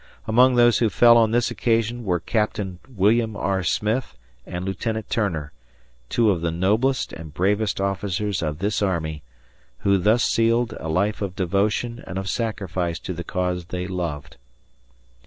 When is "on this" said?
1.15-1.51